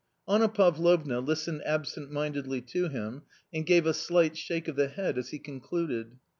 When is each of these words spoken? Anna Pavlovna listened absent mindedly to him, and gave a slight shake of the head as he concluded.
Anna 0.27 0.49
Pavlovna 0.49 1.19
listened 1.19 1.61
absent 1.63 2.09
mindedly 2.11 2.59
to 2.61 2.87
him, 2.89 3.21
and 3.53 3.67
gave 3.67 3.85
a 3.85 3.93
slight 3.93 4.35
shake 4.35 4.67
of 4.67 4.75
the 4.75 4.87
head 4.87 5.15
as 5.19 5.29
he 5.29 5.37
concluded. 5.37 6.17